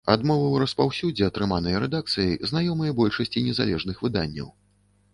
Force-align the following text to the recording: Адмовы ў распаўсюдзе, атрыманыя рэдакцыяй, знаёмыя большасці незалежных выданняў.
Адмовы 0.11 0.45
ў 0.53 0.61
распаўсюдзе, 0.63 1.27
атрыманыя 1.31 1.83
рэдакцыяй, 1.85 2.33
знаёмыя 2.55 2.99
большасці 3.03 3.47
незалежных 3.53 4.05
выданняў. 4.07 4.55